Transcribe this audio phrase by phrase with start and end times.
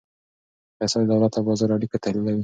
[0.81, 2.39] اقتصاد د دولت او بازار اړیکه تحلیلوي.